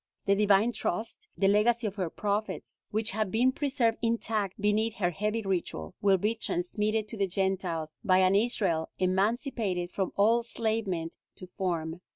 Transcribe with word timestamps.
The 0.25 0.33
divine 0.33 0.71
trust, 0.71 1.27
the 1.37 1.47
legacy 1.47 1.85
of 1.85 1.93
her 1.97 2.09
prophets, 2.09 2.81
which 2.89 3.11
has 3.11 3.27
been 3.27 3.51
preserved 3.51 3.99
intact 4.01 4.59
beneath 4.59 4.95
her 4.95 5.11
heavy 5.11 5.43
ritual, 5.43 5.93
will 6.01 6.17
be 6.17 6.33
transmitted 6.33 7.07
to 7.09 7.17
the 7.17 7.27
Gentiles 7.27 7.97
by 8.03 8.17
an 8.17 8.33
Israel 8.33 8.89
emancipated 8.97 9.91
from 9.91 10.11
all 10.15 10.37
enslavement 10.39 11.17
to 11.35 11.45
form. 11.45 12.01